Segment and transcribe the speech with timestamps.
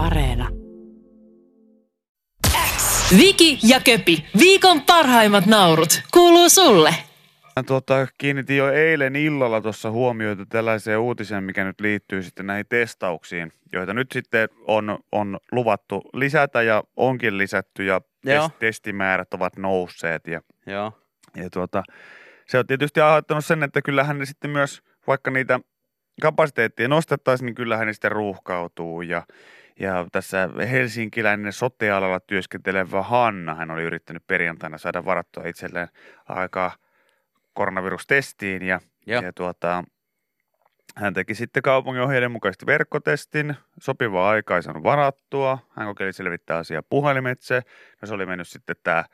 [0.00, 0.48] Areena.
[3.18, 6.94] Viki ja Köpi, viikon parhaimmat naurut, kuuluu sulle.
[7.56, 12.66] Mä tuota, kiinnitin jo eilen illalla tuossa huomioita tällaiseen uutiseen, mikä nyt liittyy sitten näihin
[12.68, 18.48] testauksiin, joita nyt sitten on, on luvattu lisätä ja onkin lisätty ja Joo.
[18.48, 20.26] test, testimäärät ovat nousseet.
[20.26, 20.92] Ja, Joo.
[21.36, 21.82] ja tuota,
[22.46, 25.60] se on tietysti aiheuttanut sen, että kyllähän ne sitten myös, vaikka niitä
[26.22, 29.22] kapasiteettia nostettaisiin, niin kyllähän ne sitten ruuhkautuu ja
[29.80, 35.88] ja tässä helsinkiläinen sotealalla työskentelevä Hanna, hän oli yrittänyt perjantaina saada varattua itselleen
[36.28, 36.72] aikaa
[37.52, 39.22] koronavirustestiin ja, Joo.
[39.22, 39.84] ja tuota,
[40.96, 46.56] hän teki sitten kaupungin ohjeiden mukaisesti verkkotestin, sopivaa aikaa ei saanut varattua, hän kokeili selvittää
[46.56, 47.62] asiaa puhelimitse,
[48.02, 49.04] no se oli mennyt sitten tämä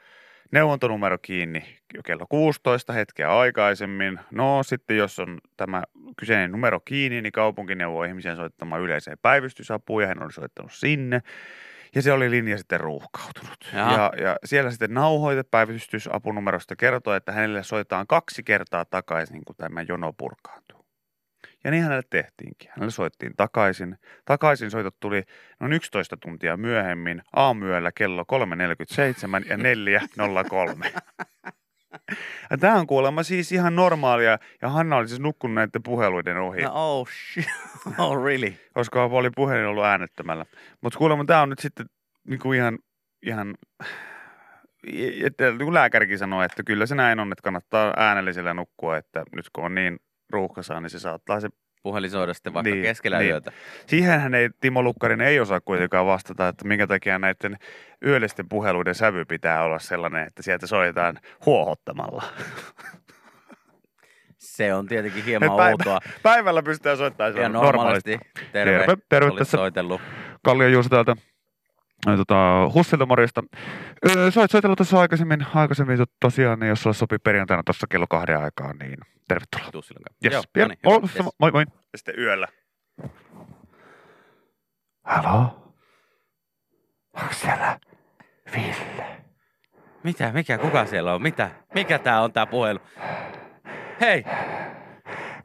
[0.52, 4.20] neuvontanumero kiinni jo kello 16 hetkeä aikaisemmin.
[4.30, 5.82] No sitten jos on tämä
[6.16, 11.22] kyseinen numero kiinni, niin kaupunki neuvoo ihmisiä soittamaan yleiseen päivystysapuun ja hän oli soittanut sinne.
[11.94, 13.56] Ja se oli linja sitten ruuhkautunut.
[13.72, 13.92] Jaha.
[13.92, 19.82] Ja, ja siellä sitten nauhoite päivystysapunumerosta kertoi, että hänelle soitetaan kaksi kertaa takaisin, kun tämä
[19.82, 20.85] jono purkaantuu.
[21.66, 22.70] Ja niin hänelle tehtiinkin.
[22.70, 23.98] Hänelle soittiin takaisin.
[24.24, 25.22] Takaisin soitot tuli
[25.60, 31.00] noin 11 tuntia myöhemmin aamuyöllä kello 3.47 ja 4.03.
[32.50, 36.62] Ja tämä on kuulemma siis ihan normaalia, ja Hanna oli siis nukkunut näiden puheluiden ohi,
[36.62, 37.46] No, oh, shit.
[37.98, 38.54] oh really?
[38.74, 40.46] koska oli puhelin ollut äänettömällä.
[40.80, 41.86] Mutta kuulemma tämä on nyt sitten
[42.28, 42.78] niinku ihan,
[43.22, 43.54] ihan
[45.24, 49.46] että niin lääkärikin sanoi, että kyllä se näin on, että kannattaa äänellisellä nukkua, että nyt
[49.52, 49.98] kun on niin
[50.30, 51.48] ruuhkasaa, niin se saattaa se
[51.82, 53.30] Puhelin soida sitten vaikka Niin, keskellä niin.
[53.30, 53.52] yötä.
[53.86, 57.56] Siihenhän ei Timo Lukkarinen ei osaa kuitenkaan vastata, että minkä takia näiden
[58.06, 62.22] yöllisten puheluiden sävy pitää olla sellainen, että sieltä soitetaan huohottamalla.
[64.38, 65.98] Se on tietenkin hieman Päivä- outoa.
[66.22, 68.10] Päivällä pystytään soittamaan Ja normaalisti.
[68.10, 68.50] normaalisti.
[68.52, 68.78] Terve.
[68.78, 69.56] Terve, terve Olit tässä.
[69.56, 70.00] soitellut.
[70.44, 71.16] Kallio Juuso täältä
[72.06, 73.42] ää, tota, Hussilta morjesta.
[74.16, 78.06] Öö, Soit soitellut tuossa aikaisemmin, aikaisemmin to- tosiaan, niin jos sulla sopii perjantaina tuossa kello
[78.10, 78.98] kahden aikaan, niin
[79.28, 79.70] tervetuloa.
[79.72, 80.18] Tussilon kanssa.
[80.24, 80.32] Yes.
[80.32, 81.24] Joo, Pian- no niin, hyvä.
[81.24, 81.34] Yes.
[81.40, 81.64] Moi moi.
[81.92, 82.48] Ja sitten yöllä.
[85.04, 85.72] Halo?
[87.14, 87.78] Onko siellä
[88.56, 89.06] Ville?
[90.02, 91.22] Mitä, mikä, kuka siellä on?
[91.22, 91.50] Mitä?
[91.74, 92.78] Mikä tää on tää puhelu?
[94.00, 94.24] Hei,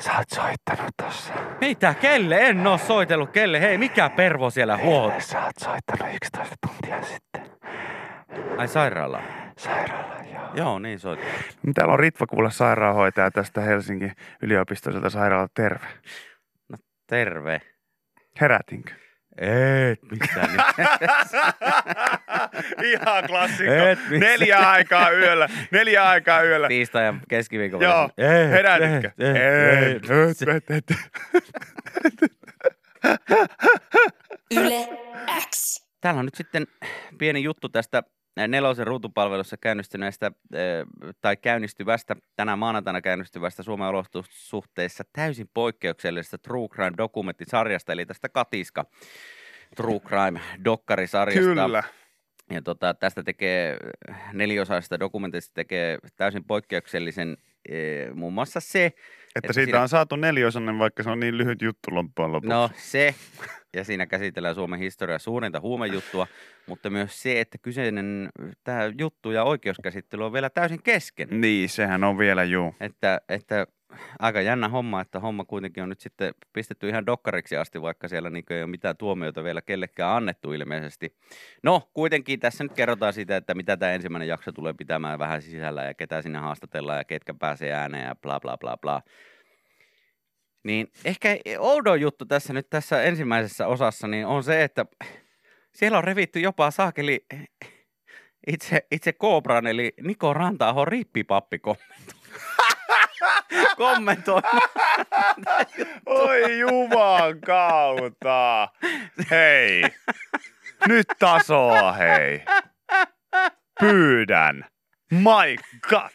[0.02, 1.34] Sä oot soittanut tossa.
[1.62, 1.94] mitä?
[1.94, 2.38] Kelle?
[2.48, 3.30] En oo soitellut.
[3.32, 3.62] Kelle?
[3.62, 5.22] Hei, mikä pervo siellä huohot?
[5.24, 7.42] Sä oot soittanut 11 tuntia sitten.
[8.58, 9.24] Ai sairaalaan.
[9.64, 10.50] Sairaalaan, joo.
[10.54, 11.36] Joo, niin soitellut.
[11.74, 14.12] Täällä on Ritva kuule sairaanhoitaja tästä Helsingin
[14.42, 15.88] yliopistoiselta sairaalalta terve.
[17.08, 17.62] Terve.
[18.42, 18.92] Herätinkö?
[19.38, 20.50] Et mitään.
[22.92, 23.74] Ihan klassikko.
[23.74, 24.20] Et missään.
[24.20, 25.50] Neljä aikaa yöllä.
[25.72, 26.68] Neljä aikaa yöllä.
[26.68, 28.10] Tiistai ja keskiviikon Joo.
[28.18, 29.08] Et, Herätitkö?
[29.08, 30.70] et, et, Et, et.
[30.70, 30.98] et, et, et.
[34.56, 34.88] Yle
[35.50, 35.86] X.
[36.02, 36.68] Täällä on nyt sitten
[37.18, 38.04] pieni juttu tästä
[38.36, 40.86] nelosen ruutupalvelussa käynnistyneestä eh,
[41.22, 48.86] tai käynnistyvästä, tänä maanantaina käynnistyvästä Suomen olosuhteissa täysin poikkeuksellisesta True Crime dokumenttisarjasta, eli tästä Katiska
[49.76, 51.64] True Crime dokkarisarjasta.
[51.64, 51.84] Kyllä.
[52.50, 53.78] Ja tota, tästä tekee
[54.34, 57.38] neliosaisesta dokumentista tekee täysin poikkeuksellisen
[57.70, 59.00] eh, muun muassa se, Että
[59.36, 62.50] Että siitä siinä- on saatu neliosainen, vaikka se on niin lyhyt juttu loppujen lopuksi.
[62.50, 63.16] No se,
[63.74, 66.28] ja siinä käsitellään Suomen historiaa suurinta huumejuttua,
[66.68, 68.30] mutta myös se, että kyseinen
[68.64, 71.28] tämä juttu ja oikeuskäsittely on vielä täysin kesken.
[71.32, 72.76] Niin, sehän on vielä juu.
[72.80, 73.68] Että, että
[74.20, 78.30] aika jännä homma, että homma kuitenkin on nyt sitten pistetty ihan dokkariksi asti, vaikka siellä
[78.30, 81.16] niin ei ole mitään tuomioita vielä kellekään annettu ilmeisesti.
[81.64, 85.84] No, kuitenkin tässä nyt kerrotaan siitä, että mitä tämä ensimmäinen jakso tulee pitämään vähän sisällä
[85.84, 89.02] ja ketä sinne haastatellaan ja ketkä pääsee ääneen ja bla bla bla bla.
[90.64, 94.86] Niin ehkä oudon juttu tässä nyt tässä ensimmäisessä osassa niin on se, että
[95.74, 97.26] siellä on revitty jopa saakeli
[98.48, 101.60] itse, itse Koobran eli Niko Ranta-ahon rippipappi
[103.78, 104.42] kommentoi.
[106.06, 108.68] Oi juman kautta.
[109.32, 109.84] Hei.
[110.88, 112.44] Nyt tasoa, hei.
[113.80, 114.66] Pyydän.
[115.12, 115.56] My
[115.90, 116.10] God.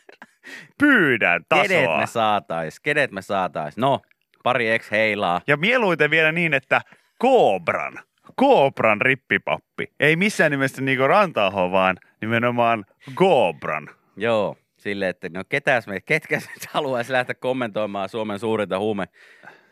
[0.79, 1.99] Pyydän Kenet tasoa.
[2.01, 2.81] me saatais?
[2.81, 3.77] Kenet me saatais?
[3.77, 4.01] No,
[4.47, 5.41] pari ex heilaa.
[5.47, 6.81] Ja mieluiten vielä niin, että
[7.19, 7.99] Koobran.
[8.37, 9.93] Koobran rippipappi.
[10.01, 12.85] Ei missään nimessä Niko Rantaho, vaan nimenomaan
[13.15, 13.89] Koobran.
[14.17, 19.07] Joo, silleen, että no ketäs me, ketkä haluaisi lähteä kommentoimaan Suomen suurinta huume,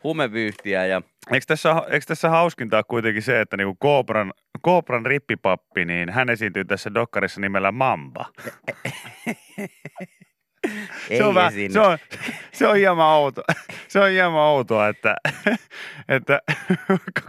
[0.04, 5.84] huumevyyhtiä ja Eikö tässä, eikö tässä hauskinta ole kuitenkin se, että niinku Koobran, Koobran rippipappi,
[5.84, 8.26] niin hän esiintyy tässä dokkarissa nimellä Mamba.
[11.10, 11.98] Ei se, on vähän, se, on,
[12.52, 13.42] se on hieman outo.
[13.88, 15.16] Se on hieman outoa, että,
[16.08, 16.40] että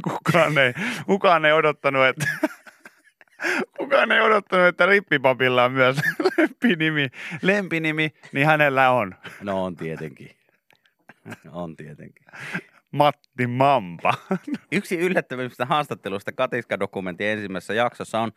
[0.04, 0.74] kukaan, ei,
[1.06, 2.26] kukaan ei odottanut, että
[3.78, 5.98] kukaan ei odottanut, että Rippipapilla on myös
[6.38, 7.10] lempinimi,
[7.42, 10.32] lempinimi, niin hänellä on No on tietenkin.
[11.52, 12.26] On tietenkin.
[12.92, 14.14] Matti Mampa.
[14.72, 18.32] Yksi yllättävimmistä haastatteluista Katiska-dokumentin ensimmäisessä jaksossa on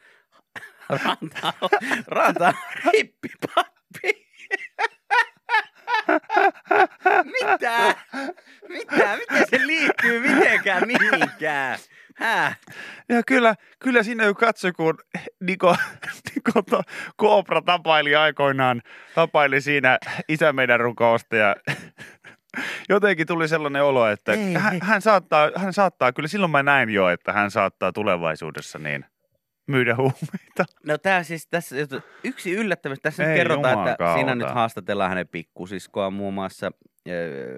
[0.89, 1.53] Ranta,
[2.07, 2.55] Ranta
[2.93, 4.28] rippipappi.
[7.25, 7.95] Mitä?
[8.69, 9.17] Mitä?
[9.17, 11.79] Miten se liittyy mitenkään mihinkään?
[12.15, 12.59] Häh?
[13.09, 14.99] Ja kyllä, kyllä siinä kun katsoi, kun
[15.41, 15.77] Niko,
[16.35, 16.83] Niko to,
[17.17, 18.83] Koopra tapaili aikoinaan,
[19.15, 19.99] tapaili siinä
[20.29, 21.57] isä meidän rukousta ja
[22.89, 24.81] jotenkin tuli sellainen olo, että Ei, hän, ei.
[24.83, 29.05] hän, saattaa, hän saattaa, kyllä silloin mä näin jo, että hän saattaa tulevaisuudessa niin
[29.69, 30.65] myydä huumeita.
[30.87, 31.77] No tää siis tässä,
[32.25, 34.45] yksi yllättävistä, tässä nyt Ei kerrotaan, juman että siinä kautta.
[34.47, 36.71] nyt haastatellaan hänen pikkusiskoa muun muassa,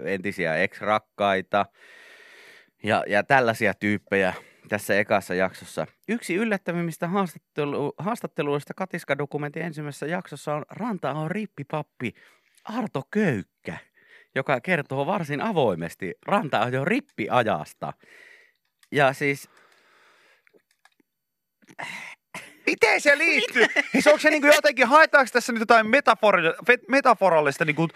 [0.05, 1.67] entisiä ex-rakkaita
[2.83, 4.35] ja, ja tällaisia tyyppejä
[4.69, 5.87] tässä ekassa jaksossa.
[6.09, 12.15] Yksi yllättävimmistä haastattelu, haastatteluista Katiska-dokumentin ensimmäisessä jaksossa on Ranta on rippipappi
[12.65, 13.79] Arto Köykkä,
[14.35, 17.93] joka kertoo varsin avoimesti Ranta on jo rippiajasta.
[18.93, 19.51] Ja siis
[22.67, 23.67] Miten se liittyy?
[23.93, 25.87] Siis onko se niin kuin jotenkin, haetaanko tässä nyt jotain
[26.71, 27.91] fe- metaforallista niin kuin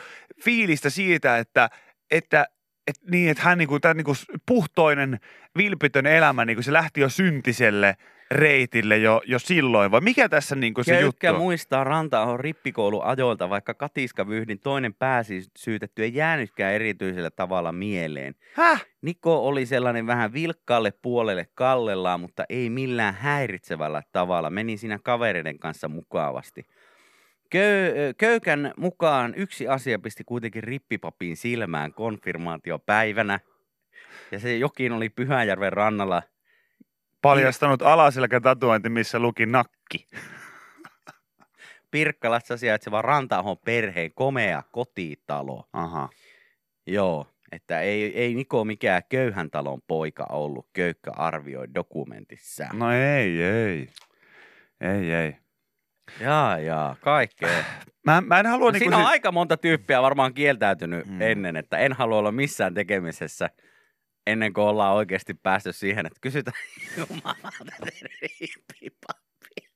[0.45, 1.71] fiilistä siitä, että,
[2.11, 2.47] että
[2.87, 4.15] et niin, että hän niinku, tämä niinku
[4.47, 5.21] puhtoinen,
[5.59, 7.97] vilpitön elämä, niinku se lähti jo syntiselle
[8.35, 11.43] reitille jo, jo silloin, vai mikä tässä niinku se Köykkä juttu on?
[11.43, 18.35] muistaa Rantaahon rippikouluajoilta, vaikka Katiskavyhdin toinen pääsyytetty ei jäänytkään erityisellä tavalla mieleen.
[18.55, 18.87] Häh?
[19.03, 24.51] Niko oli sellainen vähän vilkkaalle puolelle kallellaan, mutta ei millään häiritsevällä tavalla.
[24.51, 26.67] Meni siinä kavereiden kanssa mukavasti.
[27.51, 33.41] Köy- Köykän mukaan yksi asia pisti kuitenkin rippipapin silmään konfirmaatiopäivänä.
[34.31, 36.23] Ja se jokin oli Pyhäjärven rannalla
[37.25, 40.09] Paljastanut alaselkä tatuointi, missä luki nakki.
[41.91, 45.69] Pirkkalassa sijaitseva Rantaahon perheen komea kotitalo.
[45.73, 46.09] Aha.
[46.87, 52.67] Joo, että ei, ei Niko mikään köyhän talon poika ollut, Köykkä arvioi dokumentissa.
[52.73, 53.89] No ei, ei.
[54.81, 55.37] Ei, ei.
[56.21, 57.65] Jaa, jaa, kaikkea.
[58.07, 58.85] Mä, mä en halua No, niinku...
[58.85, 61.13] siinä on si- aika monta tyyppiä varmaan kieltäytynyt Mm.
[61.13, 61.21] mm.
[61.23, 63.51] ennen, että en halua olla missään tekemisessä
[64.27, 66.57] ennen kuin ollaan oikeasti päästy siihen, että kysytään
[66.97, 69.69] Jumalalta se rippipappi.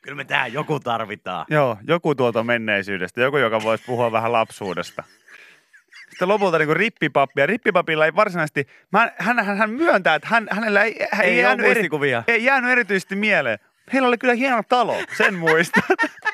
[0.00, 1.46] Kyllä me tähän joku tarvitaan.
[1.50, 5.04] Joo, joku tuolta menneisyydestä, joku, joka voisi puhua vähän lapsuudesta.
[6.10, 10.46] Sitten lopulta niin rippipappi, ja rippipapilla ei varsinaisesti, mä, hän, hän, hän myöntää, että hän,
[10.50, 11.88] hänellä ei, hän Ei, ei, jäänyt, eri,
[12.26, 13.58] ei jäänyt erityisesti mieleen.
[13.92, 15.80] Heillä oli kyllä hieno talo, sen muista.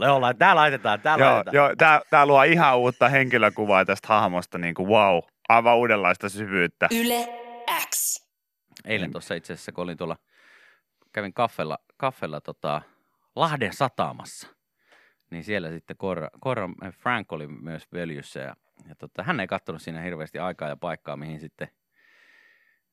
[0.00, 1.54] Leola, tää laitetaan, tää joo, laitetaan.
[1.54, 5.18] joo, tää, tää luo ihan uutta henkilökuvaa tästä hahmosta, niin kuin wow,
[5.48, 6.88] aivan uudenlaista syvyyttä.
[7.00, 7.28] Yle
[7.90, 8.26] X.
[8.84, 10.16] Eilen tuossa itse asiassa, kun olin tuolla,
[11.12, 12.82] kävin kaffella, kaffella tota,
[13.36, 14.48] Lahden satamassa,
[15.30, 18.56] niin siellä sitten Korra, Korra Frank oli myös veljyssä ja,
[18.88, 21.68] ja tota, hän ei katsonut siinä hirveästi aikaa ja paikkaa, mihin sitten,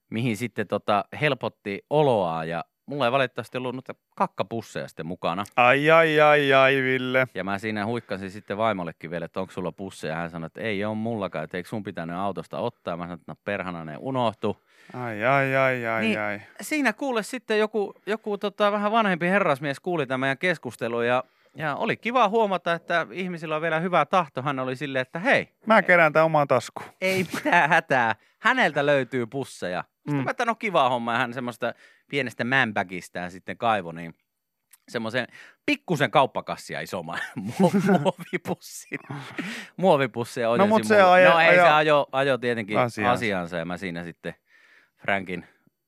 [0.10, 5.44] mihin sitten tota, helpotti oloa ja mulla ei valitettavasti ollut noita kakkapusseja sitten mukana.
[5.56, 7.28] Ai, ai, ai, ai, Ville.
[7.34, 10.16] Ja mä siinä huikkasin sitten vaimollekin vielä, että onko sulla pusseja.
[10.16, 12.98] Hän sanoi, että ei ole mullakaan, että eikö sun pitänyt autosta ottaa.
[12.98, 14.58] Mä sanoin, että no perhana ne unohtu.
[14.94, 16.20] Ai, ai, ai, ai, Niin.
[16.20, 16.42] ai.
[16.62, 21.24] siinä kuule sitten joku, joku tota, vähän vanhempi herrasmies kuuli tämän meidän keskustelun ja,
[21.58, 24.42] ja oli kiva huomata, että ihmisillä on vielä hyvä tahto.
[24.42, 26.90] Hän oli silleen, että hei, Mä kerään tää omaan taskuun.
[27.02, 28.16] ei mitään hätää.
[28.40, 29.84] Häneltä löytyy pusseja.
[29.98, 30.24] Sitten Mm.
[30.24, 31.12] mä, että no kiva homma.
[31.14, 31.74] Ja hän semmoista
[32.10, 34.14] pienestä manbagistään sitten kaivo, niin
[34.90, 35.28] semmoisen
[35.66, 37.20] pikkusen kauppakassia isomman
[37.62, 39.00] mu- muovipussin.
[39.78, 41.12] Muovipussia ojensi mut se mulle.
[41.14, 43.12] ajo- No ei se ajo- ajo, ajo tietenkin Asiansa.
[43.12, 43.14] asiansa.
[43.14, 43.58] asiansa.
[43.58, 44.34] Ja mä siinä sitten
[44.98, 45.46] Frankin,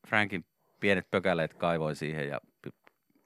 [0.07, 0.45] Frankin
[0.79, 2.39] pienet pökäleet kaivoin siihen ja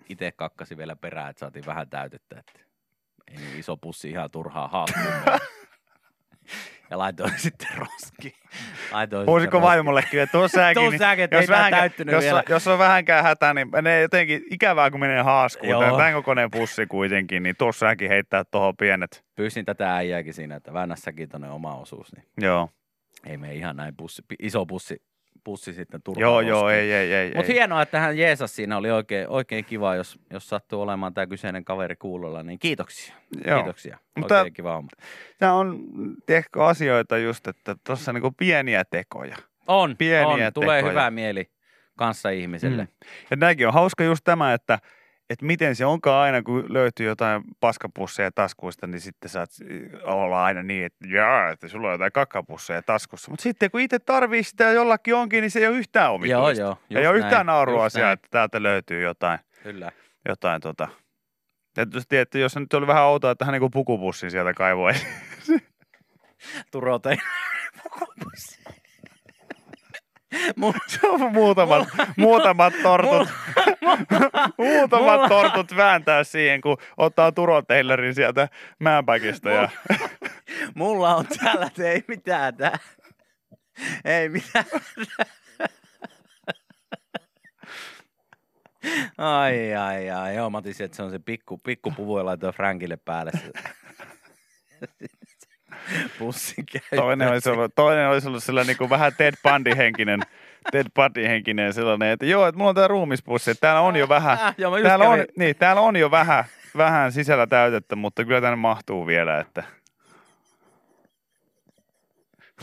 [0.10, 2.40] itse kakkasi vielä perään, että saatiin vähän täytettä.
[2.40, 2.60] Että
[3.32, 5.24] ei niin iso pussi ihan turhaa haaskumaan.
[6.90, 8.34] ja laitoin sitten roskiin.
[8.92, 12.44] Laitoin Huusiko vaimollekin, että tuossa säkin, Tuo säkin, että ei tää täyttynyt jos, vielä.
[12.50, 15.86] jos on vähänkään hätä, niin menee jotenkin ikävää, kun menee haaskuun.
[15.98, 19.24] Tämän kokoneen pussi kuitenkin, niin tuossa säkin heittää tuohon pienet.
[19.36, 22.70] Pyysin tätä äijääkin siinä, että väännä säkin tonne oma osuus, niin Joo,
[23.26, 25.02] ei me ihan näin pussi, iso pussi,
[25.44, 27.32] pussi sitten turhaan joo, joo, ei, ei, ei.
[27.36, 31.28] Mutta hienoa, että hän jeesas siinä oli oikein, oikein kiva, jos, jos sattuu olemaan tämä
[31.28, 33.16] kyseinen kaveri kuulolla, niin kiitoksia.
[33.46, 33.58] Joo.
[33.60, 33.98] Kiitoksia.
[34.18, 34.90] Mutta- Oikein kiva homma.
[35.38, 35.80] Tämä on,
[36.26, 39.36] tiedätkö, asioita just, että tuossa niinku pieniä tekoja.
[39.68, 40.54] On, Pieniä on.
[40.54, 40.92] Tulee tekoja.
[40.92, 41.52] hyvä mieli
[41.98, 42.84] kanssa ihmiselle.
[42.84, 43.08] Mm.
[43.32, 44.80] Ja nämäkin on hauska just tämä, että
[45.30, 49.50] että miten se onkaan aina, kun löytyy jotain paskapusseja taskuista, niin sitten saat
[50.04, 53.32] olla aina niin, että jaa, että sulla on jotain kakkapusseja taskussa.
[53.32, 56.62] Mutta sitten kun itse tarvii sitä jollakin onkin, niin se ei ole yhtään omituista.
[56.62, 57.02] Joo, joo.
[57.02, 58.14] ei ole yhtään naurua näin.
[58.14, 59.92] että täältä löytyy jotain, Kyllä.
[60.30, 60.88] jotain tota.
[61.74, 64.94] Tietysti, että jos se nyt oli vähän outoa, että hän niin pukupussin sieltä kaivoi.
[66.72, 67.20] Turo tein.
[71.32, 71.88] Muutamat,
[72.18, 73.30] muutamat tortut,
[74.58, 78.50] muutamat tortut vääntää siihen, kun ottaa Turo Taylorin sieltä
[78.80, 79.50] Mäenpäkistä.
[79.50, 79.70] Ja,
[80.76, 82.80] mulla on täällä, että ei mitään tää.
[84.06, 84.66] Ei mitään.
[89.18, 90.36] Ai, ai, ai.
[90.36, 93.32] Joo, mä otin, että se on se pikku, pikku puvu ja laitoin Frankille päälle
[95.90, 96.10] se.
[96.20, 100.22] Pussin toinen, olisi ollut, toinen olisi ollut sellainen niin kuin vähän Ted Bundy-henkinen,
[100.72, 104.40] Ted Bundy-henkinen sellainen, että joo, että mulla on tää ruumispussi, että täällä on jo vähän,
[104.40, 106.44] Äh, joo, täällä on, niin, täällä on jo vähän,
[106.78, 109.64] vähän sisällä täytettä, mutta kyllä tänne mahtuu vielä, että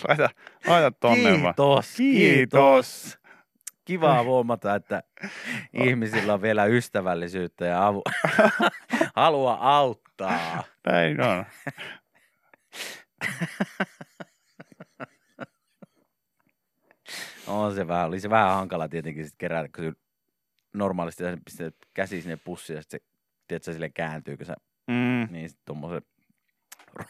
[0.08, 0.30] laita,
[0.66, 1.54] laita tonne vaan.
[1.54, 3.20] Kiitos, Kiitos.
[3.84, 5.02] Kiva huomata, että
[5.72, 8.02] ihmisillä on vielä ystävällisyyttä ja avu.
[9.16, 10.64] halua auttaa.
[10.86, 11.44] Näin on.
[17.46, 19.96] On se vähän, oli se vähän hankala tietenkin sitten kerätä, kun
[20.74, 23.06] normaalisti pistät käsi sinne pussiin ja sitten se,
[23.48, 24.56] tiedätkö, sille kääntyy, kun sä,
[24.90, 25.28] Mm.
[25.30, 26.02] niin sitten tuommoisen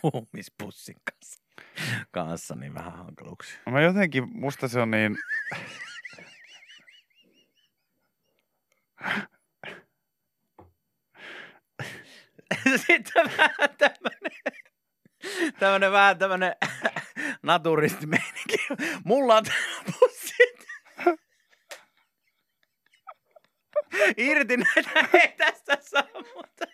[0.02, 1.40] ruumispussin kanssa,
[2.10, 3.58] kanssa, niin vähän hankaluuksia.
[3.70, 5.18] Mä jotenkin, musta se on niin,
[12.86, 14.30] sitten vähän tämmönen,
[15.58, 16.54] tämmönen vähän tämmönen
[17.42, 18.66] naturistimeininki.
[19.04, 19.44] Mulla on
[19.87, 20.60] pussit.
[24.16, 26.66] Irti näitä ei tästä saa, mutta...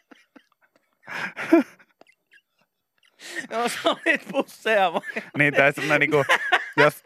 [3.51, 5.23] Joo, sä olit pusseja vai?
[5.39, 6.25] niin tää semmonen niinku,
[6.77, 7.03] jos,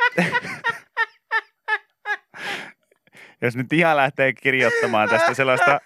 [3.42, 5.80] jos nyt ihan lähtee kirjoittamaan tästä sellaista,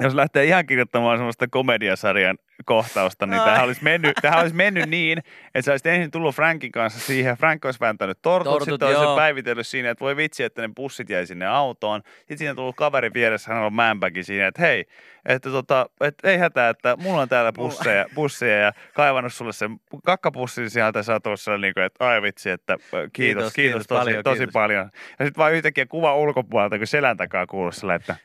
[0.04, 5.18] jos lähtee ihan kirjoittamaan semmoista komediasarjan kohtausta, niin tähän olisi, mennyt, tähän olisi mennyt niin,
[5.18, 9.16] että sä olisit ensin tullut Frankin kanssa siihen, Frank olisi vääntänyt tortut, Tortut, sitten olisi
[9.16, 12.02] päivitellyt siinä, että voi vitsi, että ne pussit jäi sinne autoon.
[12.18, 14.84] Sitten siinä on tullut kaveri vieressä, hän on määnpäki siinä, että hei,
[15.26, 19.80] että tota, et ei hätää, että mulla on täällä pusseja, pusseja ja kaivannut sulle sen
[20.04, 23.86] kakkapussin sieltä, sä sellainen, niin kuin, että ai vitsi, että ö, kiitos, Kiitos, kiitos, kiitos
[23.86, 24.52] tosi, paljon, tosi kiitos.
[24.52, 24.90] paljon.
[25.18, 28.16] Ja sitten vaan yhtäkkiä kuva ulkopuolelta, kun selän takaa kuuluu sellainen, että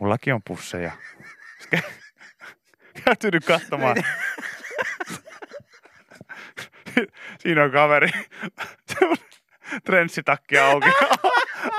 [0.00, 0.92] mullakin on pusseja.
[3.04, 3.96] Kääntynyt katsomaan.
[7.38, 8.10] Siinä on kaveri.
[9.84, 10.88] Trenssitakki auki.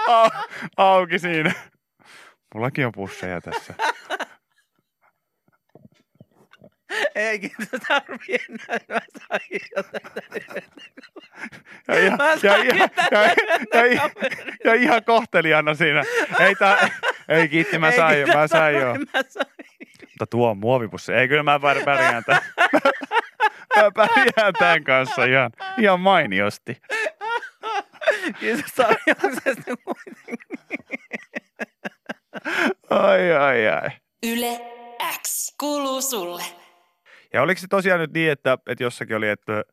[0.08, 0.30] Au,
[0.78, 1.52] auki siinä.
[2.54, 3.74] Mullakin on pusseja tässä.
[7.16, 10.22] Eikin se tarvii enää, mä sain jo tätä.
[11.88, 12.58] Ja ihan, ja,
[13.12, 14.10] ja,
[14.66, 16.04] ja, ihan kohtelijana siinä.
[16.40, 16.90] Ei, tää,
[17.30, 18.94] ei kiitti, mä sain jo, mä sain jo.
[20.02, 21.14] Mutta tuo on muovipussi.
[21.14, 22.42] Ei, kyllä mä pär- pärjään tämän.
[23.75, 26.82] Mä pärjään tämän kanssa ihan, ihan mainiosti.
[28.40, 30.38] Kiitos tarjouksesta kuitenkin.
[32.90, 33.90] Ai, ai, ai.
[34.24, 34.60] Yle
[35.28, 36.44] X kuuluu sulle.
[37.36, 39.63] Ja oliko se tosiaan nyt niin, että, että jossakin oli, että,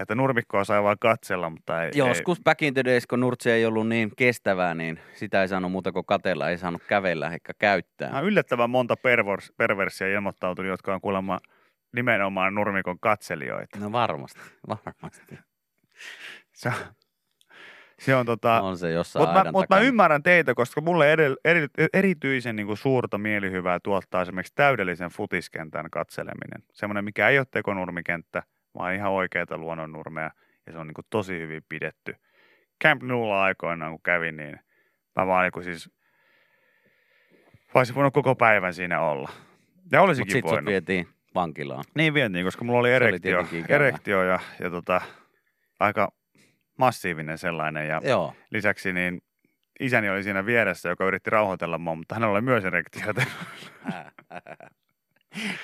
[0.00, 1.90] että nurmikkoa sai vaan katsella, mutta ei...
[1.94, 5.72] Joskus back in the days, kun Nurtsi ei ollut niin kestävää, niin sitä ei saanut
[5.72, 7.56] muuta kuin katella, ei saanut kävellä eikä Ei.
[7.58, 8.10] käyttää.
[8.18, 11.38] On yllättävän monta pervers, perversia ilmoittautunut, jotka on kuulemma
[11.92, 13.78] nimenomaan nurmikon katselijoita.
[13.78, 15.38] No varmasti, varmasti.
[16.52, 16.74] Se, on-
[18.04, 18.60] se on tota...
[18.60, 22.66] On se jossain Mutta mä, mut mä ymmärrän teitä, koska mulle eri, eri, erityisen niin
[22.66, 26.62] kuin suurta mielihyvää tuottaa esimerkiksi täydellisen futiskentän katseleminen.
[26.72, 28.42] Semmoinen, mikä ei ole tekonurmikenttä,
[28.78, 30.30] vaan ihan oikeita luonnonnurmeja.
[30.66, 32.14] Ja se on niin kuin tosi hyvin pidetty.
[32.84, 34.60] Camp Nulla aikoinaan, kun kävin, niin
[35.16, 35.90] mä vaan niin kuin siis...
[37.74, 39.30] Voisin voinut koko päivän siinä olla.
[39.92, 40.70] Ja olisikin sit sut voinut.
[40.70, 41.84] vietiin vankilaan.
[41.94, 43.64] Niin vietiin, koska mulla oli Se oli erektio, ikävää.
[43.68, 45.00] erektio ja, ja tota,
[45.80, 46.12] aika
[46.82, 47.88] massiivinen sellainen.
[47.88, 48.34] Ja Joo.
[48.50, 49.22] lisäksi niin
[49.80, 53.02] isäni oli siinä vieressä, joka yritti rauhoitella mua, mutta hänellä oli myös erektio.
[53.06, 53.26] joten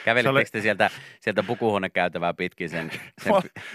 [0.05, 2.91] Kävelittekö te sieltä, sieltä pukuhuonekäytävää pitkin sen,
[3.23, 3.33] sen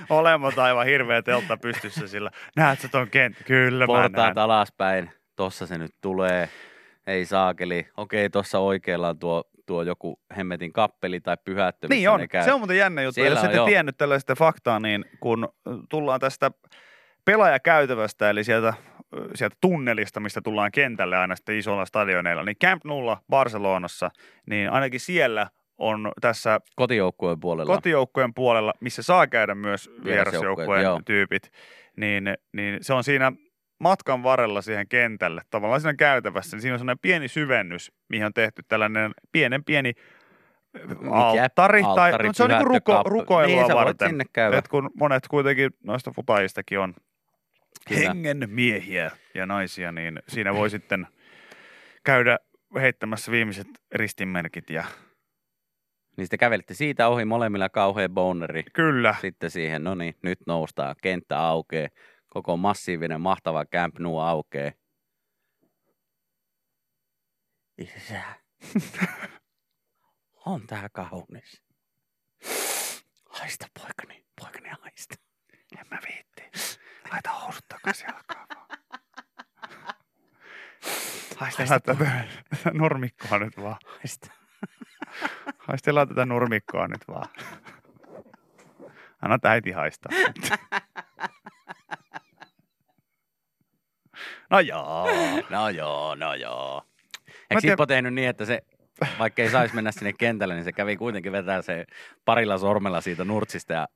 [0.09, 2.31] Olemat aivan hirveä teltta pystyssä sillä.
[2.55, 3.43] Näet sä ton kenttä?
[3.43, 4.11] Kyllä mä näen.
[4.11, 5.09] portaat alaspäin?
[5.35, 6.49] Tossa se nyt tulee.
[7.07, 7.87] Ei saakeli.
[7.97, 11.87] Okei, tuossa oikealla on tuo, tuo joku hemmetin kappeli tai pyhättö.
[11.89, 12.29] Niin on.
[12.29, 12.43] käy.
[12.43, 13.13] Se on muuten jännä juttu.
[13.13, 15.49] Siellä Jos ette tiennyt tällaista faktaa, niin kun
[15.89, 16.51] tullaan tästä
[17.25, 18.73] pelaajakäytävästä, eli sieltä
[19.35, 24.11] sieltä tunnelista, mistä tullaan kentälle aina sitten isolla stadioneilla, niin Camp Noulla Barcelonassa,
[24.45, 27.75] niin ainakin siellä on tässä Kotijoukkueen puolella.
[27.75, 29.89] kotijoukkojen puolella, missä saa käydä myös
[30.81, 31.01] joo.
[31.05, 31.51] tyypit,
[31.97, 33.31] niin, niin se on siinä
[33.79, 38.33] matkan varrella siihen kentälle, tavallaan siinä käytävässä, niin siinä on sellainen pieni syvennys, mihin on
[38.33, 39.93] tehty tällainen pienen pieni
[41.11, 44.09] alttari, tai alttari, no, se on niin ruko, rukoilua niin, varten.
[44.09, 44.57] sinne käydä.
[44.57, 46.93] Et kun monet kuitenkin noista futajistakin on
[47.87, 48.09] Kyllä.
[48.09, 51.07] hengen miehiä ja naisia, niin siinä voi sitten
[52.03, 52.37] käydä
[52.81, 54.83] heittämässä viimeiset ristinmerkit ja
[56.17, 58.63] Niin sitten kävelitte siitä ohi molemmilla kauhean boneri.
[58.73, 61.87] kyllä, Sitten siihen, no niin, nyt noustaan, kenttä aukee,
[62.27, 64.73] koko massiivinen, mahtava Camp Nou aukee.
[67.77, 68.21] Isä,
[70.45, 71.63] on tää kaunis.
[73.29, 75.15] Haista poikani, poikani haista.
[75.79, 76.43] En mä viitti.
[77.11, 78.79] Laita housut takaisin jalkaan vaan.
[81.37, 83.77] Haistellaan tätä nurmikkoa nyt vaan.
[83.85, 84.31] Haista.
[85.57, 87.29] Haistellaan tätä nurmikkoa nyt vaan.
[89.21, 90.11] Anna äiti haistaa.
[94.49, 95.07] No joo.
[95.49, 96.83] No joo, no joo.
[97.49, 98.61] Eikö Sippo tehnyt niin, että se,
[99.19, 101.85] vaikka ei saisi mennä sinne kentälle, niin se kävi kuitenkin vetää se
[102.25, 103.87] parilla sormella siitä nurtsista ja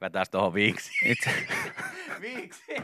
[0.00, 1.12] vetäisi tuohon viiksiin.
[1.12, 1.30] Itse,
[2.20, 2.76] Viiksi.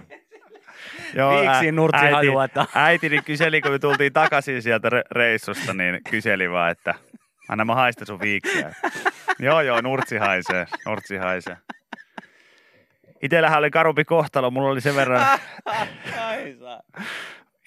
[1.14, 5.74] joo, Viiksiin nurtsi äiti- hajua, että Äitini kyseli, kun me tultiin takaisin sieltä re- reissusta,
[5.74, 6.94] niin kyseli vaan, että
[7.48, 8.74] anna mä haista sun viiksiä.
[9.38, 11.56] joo, joo, nurtsi haisee, nurtsi haisee.
[13.22, 15.38] Itellähän oli karumpi kohtalo, mulla oli sen verran,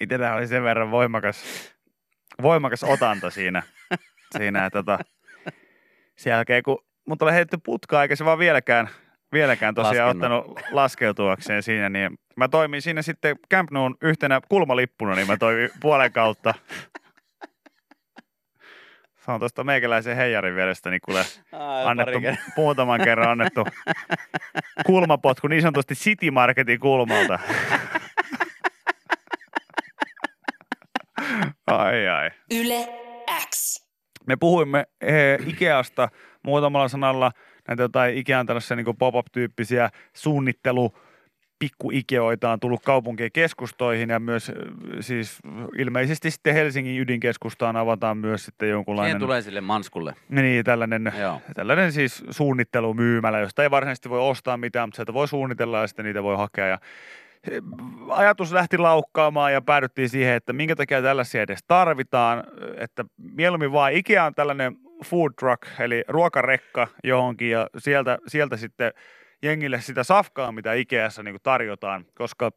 [0.00, 1.44] itellähän oli sen verran voimakas,
[2.42, 3.62] voimakas otanta siinä.
[4.38, 4.98] siinä tota,
[6.16, 8.88] sen jälkeen, kun mut oli heitetty putkaa, eikä se vaan vieläkään,
[9.34, 10.44] vieläkään tosiaan Laskenut.
[10.44, 15.70] ottanut laskeutuakseen siinä, niin mä toimin siinä sitten Camp Noun yhtenä kulmalippuna, niin mä toimin
[15.80, 16.54] puolen kautta.
[19.24, 22.44] Se on tuosta meikäläisen heijarin vierestä, niin kuule Ai, annettu, kertaa.
[22.56, 23.66] muutaman kerran annettu
[24.86, 27.38] kulmapotku niin sanotusti City Marketin kulmalta.
[31.66, 32.30] Ai ai.
[32.50, 32.88] Yle
[33.50, 33.84] X.
[34.26, 36.08] Me puhuimme eh, Ikeasta
[36.42, 37.32] muutamalla sanalla
[37.68, 40.94] näitä jotain Ikean tällaisia niin pop-up-tyyppisiä suunnittelu
[41.58, 44.54] pikku Ikeoita on tullut kaupunkien keskustoihin ja myös eh,
[45.00, 45.38] siis
[45.78, 50.14] ilmeisesti sitten Helsingin ydinkeskustaan avataan myös sitten jonkunlainen Siihen tulee sille manskulle.
[50.28, 51.40] niin, tällainen, Joo.
[51.54, 56.04] tällainen siis suunnittelumyymälä, josta ei varsinaisesti voi ostaa mitään, mutta sieltä voi suunnitella ja sitten
[56.04, 56.66] niitä voi hakea.
[56.66, 56.78] Ja
[57.50, 57.62] eh,
[58.08, 62.44] ajatus lähti laukkaamaan ja päädyttiin siihen, että minkä takia tällaisia edes tarvitaan,
[62.76, 68.92] että mieluummin vaan Ikea on tällainen food truck, eli ruokarekka johonkin ja sieltä, sieltä sitten
[69.42, 72.50] jengille sitä safkaa, mitä Ikeassa niin tarjotaan, koska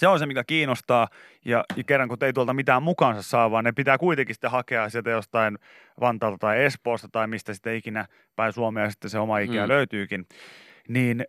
[0.00, 1.08] se on se, mikä kiinnostaa,
[1.44, 4.88] ja, ja kerran kun ei tuolta mitään mukaansa saa, vaan ne pitää kuitenkin sitten hakea
[4.88, 5.58] sieltä jostain
[6.00, 9.68] Vantaalta tai Espoosta tai mistä sitten ikinä päin Suomea sitten se oma Ikea Mm.
[9.68, 10.26] löytyykin,
[10.88, 11.24] niin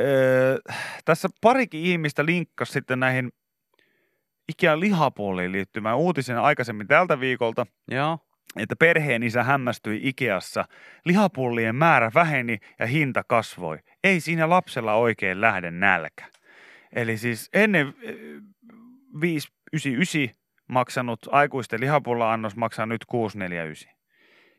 [0.00, 0.58] öö,
[1.04, 3.32] tässä parikin ihmistä linkkasi sitten näihin
[4.48, 8.18] Ikean lihapuoliin liittymään uutisen aikaisemmin tältä viikolta, Joo.
[8.56, 10.64] Että perheen isä hämmästyi Ikeassa.
[11.04, 13.78] Lihapullien määrä väheni ja hinta kasvoi.
[14.04, 16.24] Ei siinä lapsella oikein lähde nälkä.
[16.92, 18.14] Eli siis ennen eh,
[19.20, 23.92] 599 maksanut aikuisten lihapulla-annos maksaa nyt 649.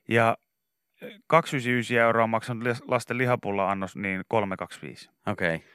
[0.09, 0.37] Ja
[1.01, 5.09] eh, 299 euroa maksanut lasten lihapulla-annos niin 325.
[5.27, 5.55] Okei.
[5.55, 5.67] Okay.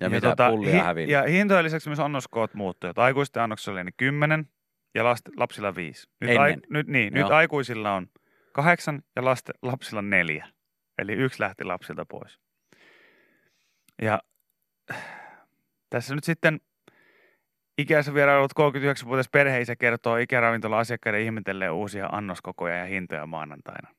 [0.00, 1.10] Ja, mitä tota, pullia hi-?
[1.10, 2.98] Ja hintojen lisäksi myös annoskoot muuttuivat.
[2.98, 4.48] Aikuisten annoksella oli niin 10
[4.96, 6.08] ja last, lapsilla 5.
[6.20, 6.62] Nyt, Ennen.
[6.70, 7.24] nyt, niin, Joo.
[7.24, 8.06] nyt aikuisilla on
[8.52, 10.48] 8 ja laste, lapsilla 4.
[10.98, 12.38] Eli yksi lähti lapsilta pois.
[14.02, 14.20] Ja
[15.90, 16.60] tässä nyt sitten
[17.78, 23.94] ikänsä vierailut 39-vuotias perheisä kertoo ikäravintola asiakkaiden ihmetelleen uusia annoskokoja ja hintoja maanantaina.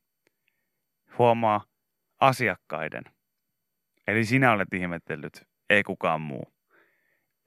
[1.17, 1.65] Huomaa
[2.21, 3.03] asiakkaiden.
[4.07, 6.53] Eli sinä olet ihmetellyt, ei kukaan muu.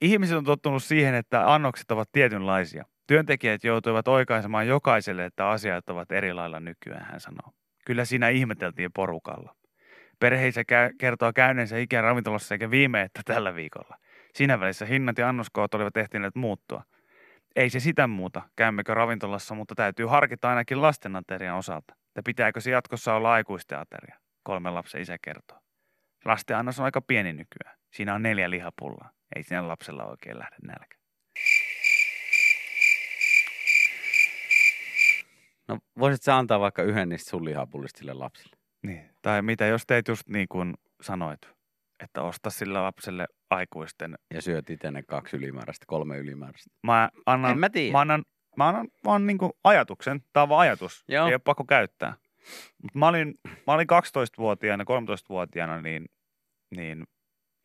[0.01, 2.85] Ihmiset on tottunut siihen, että annokset ovat tietynlaisia.
[3.11, 7.51] Työntekijät joutuivat oikaisemaan jokaiselle, että asiat ovat eri lailla nykyään, hän sanoo.
[7.85, 9.55] Kyllä siinä ihmeteltiin porukalla.
[10.19, 13.97] Perheisä kä- kertoo käyneensä ikään ravintolassa eikä viime, että tällä viikolla.
[14.35, 16.83] Siinä välissä hinnat ja annoskoot olivat ehtineet muuttua.
[17.55, 21.93] Ei se sitä muuta, käymmekö ravintolassa, mutta täytyy harkita ainakin lasten aterian osalta.
[22.07, 25.59] Että pitääkö se jatkossa olla aikuisten ateria, kolmen lapsen isä kertoo.
[26.25, 27.77] Lasten annos on aika pieni nykyään.
[27.93, 29.11] Siinä on neljä lihapullaa.
[29.35, 31.00] Ei siinä lapsella oikein lähde nälkä.
[35.71, 38.55] No voisit sä antaa vaikka yhden niistä sun lihapullista sille lapsille?
[38.83, 39.09] Niin.
[39.21, 41.39] Tai mitä jos teit just niin kuin sanoit.
[42.03, 44.15] että osta sillä lapselle aikuisten.
[44.33, 46.69] Ja syöt itse ne kaksi ylimääräistä, kolme ylimääräistä.
[46.83, 47.91] Mä annan, En mä tiedä.
[47.91, 48.23] mä annan,
[48.57, 50.21] mä annan vaan niinku ajatuksen.
[50.33, 51.03] Tämä on vaan ajatus.
[51.07, 51.27] Joo.
[51.27, 52.13] Ei ole pakko käyttää.
[52.83, 53.33] Mut mä, olin,
[53.67, 56.05] mä olin 12-vuotiaana, 13-vuotiaana, niin,
[56.75, 57.03] niin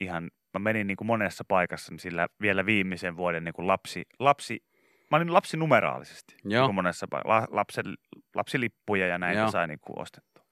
[0.01, 4.65] ihan, mä menin niinku monessa paikassa niin sillä vielä viimeisen vuoden niinku lapsi, lapsi,
[5.11, 6.37] mä olin lapsi numeraalisesti.
[6.45, 6.63] Joo.
[6.63, 7.07] Niinku monessa.
[7.25, 7.85] La, lapsen,
[8.35, 9.51] lapsilippuja ja näitä Joo.
[9.51, 10.45] sai niinku ostettua.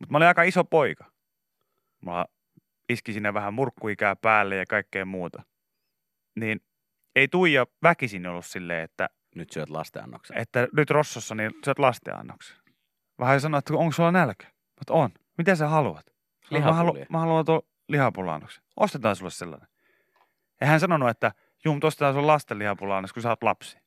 [0.00, 1.12] Mutta mä olin aika iso poika.
[2.00, 2.26] Mulla
[2.88, 5.42] iski sinne vähän murkkuikää päälle ja kaikkea muuta.
[6.36, 6.60] Niin
[7.16, 10.38] ei Tuija väkisin ollut silleen, että, Nyt syöt lastenannoksen.
[10.38, 12.56] että nyt Rossossa niin syöt lastenannoksen.
[13.18, 14.46] Vähän sanoi, että onko sulla nälkä?
[14.78, 15.10] Mutta on.
[15.38, 16.06] Mitä sä haluat?
[16.48, 17.06] Sanoin, Mä, halu, Lihapullia.
[17.10, 18.64] mä haluan tuon lihapulla-annoksen.
[18.76, 19.68] Ostetaan sulle sellainen.
[20.60, 21.32] Ja hän sanonut, että
[21.64, 23.78] juu, mutta ostetaan sulle lasten lihapulla kun sä oot lapsi.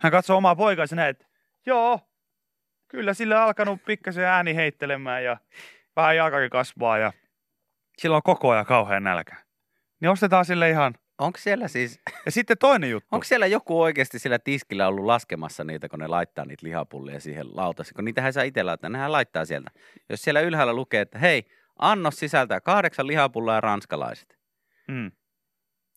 [0.00, 1.26] Hän katsoo omaa poikaansa ja näin, että
[1.66, 2.00] joo,
[2.88, 5.36] kyllä sillä on alkanut pikkasen ääni heittelemään ja
[5.96, 7.12] vähän jalkakin kasvaa ja
[7.98, 9.36] sillä on koko ajan kauhean nälkä.
[10.00, 10.94] Niin ostetaan sille ihan.
[11.18, 13.08] Onko siellä siis, Ja sitten toinen juttu.
[13.12, 17.56] onko siellä joku oikeasti sillä tiskillä ollut laskemassa niitä, kun ne laittaa niitä lihapullia siihen
[17.56, 17.94] lautasi?
[17.94, 19.70] Kun niitähän saa itse laittaa, nehän laittaa sieltä.
[20.08, 21.46] Jos siellä ylhäällä lukee, että hei,
[21.78, 24.38] annos sisältää kahdeksan lihapullaa ja ranskalaiset.
[24.88, 25.10] Mm.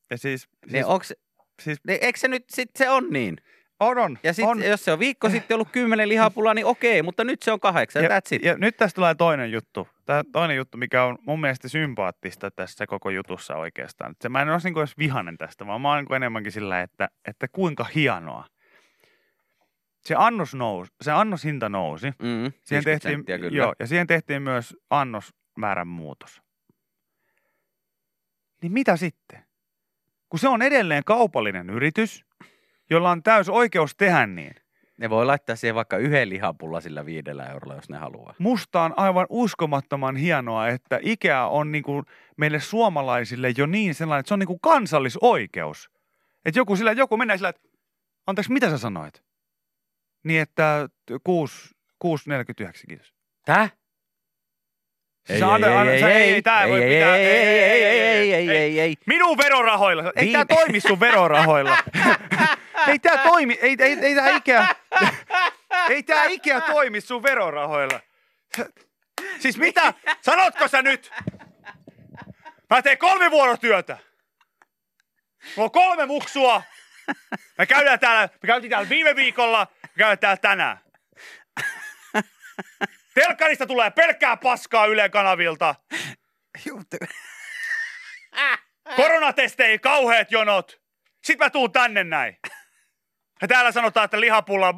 [0.09, 1.13] Ja siis, Siis, niin onks,
[1.61, 3.37] siis niin eikö se nyt, sit se on niin?
[3.79, 4.63] on, on, Ja sit, on.
[4.63, 8.03] jos se on viikko sitten ollut kymmenen lihapullaa, niin okei, mutta nyt se on kahdeksan,
[8.03, 8.43] Ja, that's it.
[8.43, 9.87] ja nyt tästä tulee toinen juttu.
[10.05, 14.15] Tämä toinen juttu, mikä on mun mielestä sympaattista tässä koko jutussa oikeastaan.
[14.21, 17.09] Se, mä en ole niin edes vihanen tästä, vaan mä oon niin enemmänkin sillä, että,
[17.27, 18.45] että kuinka hienoa.
[20.05, 22.07] Se, annos nousi, se annoshinta nousi.
[22.07, 23.57] Mm, Siihen 50 tehtiin, kyllä.
[23.57, 26.41] joo, ja siihen tehtiin myös annosmäärän muutos.
[28.61, 29.43] Niin mitä sitten?
[30.29, 32.25] Kun se on edelleen kaupallinen yritys,
[32.89, 34.55] jolla on täys oikeus tehdä niin.
[34.97, 38.35] Ne voi laittaa siihen vaikka yhden lihapulla sillä viidellä eurolla, jos ne haluaa.
[38.39, 42.03] Musta on aivan uskomattoman hienoa, että Ikea on niinku
[42.37, 45.89] meille suomalaisille jo niin sellainen, että se on niinku kansallisoikeus.
[46.45, 47.61] Että joku, sillä, joku menee sillä, että
[48.27, 49.23] anteeksi, mitä sä sanoit?
[50.23, 50.89] Niin, että
[51.23, 53.13] 6, 6,49, kiitos.
[53.45, 53.69] Tää?
[55.29, 57.15] Siis anna- anna- sä- ei, ei, tää ei voi ei, pitää.
[57.15, 58.95] ei, ei, ei, ei, ei, ei, ei.
[59.05, 60.03] Minun verorahoilla.
[60.15, 61.77] Ei Viime- tää toimi sun verorahoilla.
[62.87, 64.65] ei tää toimi, ei, ei, ei tää Ikea,
[65.89, 67.99] ei tää Ikea toimi sun verorahoilla.
[69.39, 69.93] Siis mitä?
[70.21, 71.11] Sanotko sä nyt?
[72.69, 73.97] Mä teen kolme vuorotyötä.
[75.55, 76.63] Mulla on kolme muksua.
[77.57, 80.77] Me käydään täällä, me käytiin täällä viime viikolla, me käydään täällä tänään.
[83.13, 85.75] Telkkarista tulee pelkkää paskaa Yle kanavilta.
[88.95, 90.81] Koronatesteihin kauheat jonot.
[91.23, 92.37] Sitten mä tuun tänne näin.
[93.41, 94.73] Ja täällä sanotaan, että lihapulla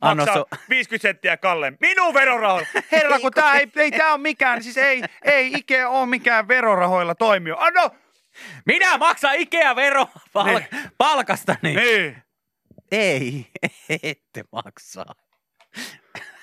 [0.00, 1.76] maksaa so- 50 senttiä kalleen.
[1.80, 2.68] Minun verorahoilla.
[2.92, 7.14] Herra, kun tää ei, ei tää on mikään, siis ei, ei Ikea ole mikään verorahoilla
[7.14, 7.56] toimio.
[7.58, 7.90] Anno!
[8.66, 10.66] Minä maksan Ikea vero pal- Niin.
[10.98, 11.58] palkastani.
[11.74, 12.22] Niin.
[12.92, 13.46] Ei,
[14.02, 15.14] ette maksaa.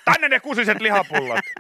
[0.06, 1.46] Tänne ne kusiset lihapullat.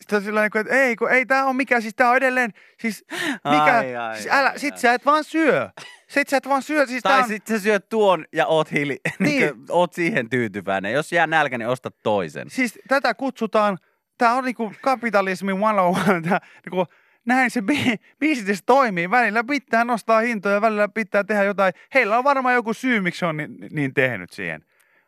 [0.00, 2.50] Sitten on sillä että ei, kun ei tää on mikään, siis tää on edelleen,
[2.80, 3.04] siis
[3.50, 4.80] mikä, Ai, ai, siis älä, ai, sit ai.
[4.80, 5.68] sä et vaan syö.
[6.08, 8.72] Sit sä et vaan syö, siis tää Tai on, sitten sä syöt tuon ja oot,
[8.72, 9.40] hiili, niin.
[9.40, 9.54] Niin.
[9.70, 10.92] oot siihen tyytyväinen.
[10.92, 12.50] Jos jää nälkä, niin osta toisen.
[12.50, 13.78] siis tätä kutsutaan,
[14.18, 16.86] tää on niinku kapitalismin 101, tää, niinku,
[17.26, 19.10] näin se bi- business toimii.
[19.10, 21.74] Välillä pitää nostaa hintoja, välillä pitää tehdä jotain.
[21.94, 24.64] Heillä on varmaan joku syy, miksi on niin, niin tehnyt siihen.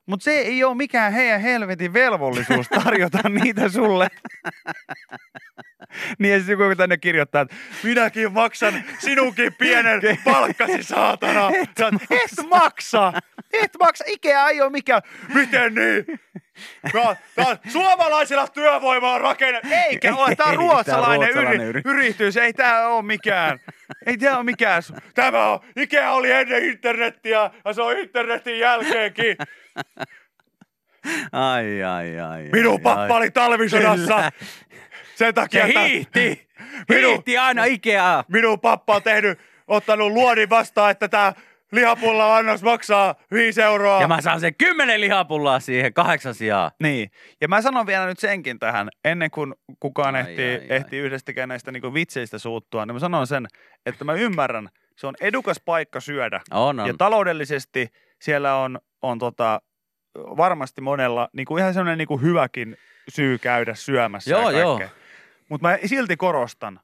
[0.06, 4.08] Mutta se ei ole mikään heidän helvetin velvollisuus tarjota niitä sulle.
[6.18, 11.50] niin ja joku tänne kirjoittaa, että minäkin maksan sinunkin pienen palkkasi, saatana.
[11.78, 13.12] Sä oot, et maksa!
[13.52, 14.04] Et maksa!
[14.06, 15.02] Ikea ei ole mikään.
[15.34, 16.20] Miten niin?
[16.92, 19.68] Tää, tää on suomalaisella työvoimaa rakennettu.
[19.88, 22.36] Eikä ole, tää on tää ruotsalainen, ruotsalainen yri, yritys.
[22.36, 23.58] Ei tää ole mikään.
[24.06, 24.82] Ei tää ole mikään.
[25.14, 29.36] Tämä on, Ikea oli ennen internettiä ja se on internetin jälkeenkin.
[31.32, 32.48] Ai, ai, ai.
[32.52, 33.18] Minun ai, pappa ai.
[33.18, 34.14] oli talvisodassa.
[34.14, 34.32] Kyllä.
[35.14, 36.48] Sen takia, Se hiihti.
[36.92, 38.24] Minun- Hiihti aina Ikeaa.
[38.28, 41.32] minun pappa on tehnyt, ottanut luodin vastaan, että tämä
[41.72, 44.00] lihapulla annos maksaa 5 euroa.
[44.00, 46.70] Ja mä saan sen kymmenen lihapullaa siihen kahdeksan sijaa.
[46.82, 47.10] Niin,
[47.40, 50.66] ja mä sanon vielä nyt senkin tähän, ennen kuin kukaan Ai, ehtii, ai, ai.
[50.76, 53.46] ehtii yhdestäkään näistä niinku vitseistä suuttua, niin mä sanon sen,
[53.86, 56.40] että mä ymmärrän, se on edukas paikka syödä.
[56.50, 56.86] On, on.
[56.86, 57.88] Ja taloudellisesti
[58.24, 59.60] siellä on, on tota,
[60.14, 62.76] varmasti monella niinku ihan sellainen niinku hyväkin
[63.08, 64.80] syy käydä syömässä Joo, ja joo.
[65.48, 66.80] Mutta mä silti korostan,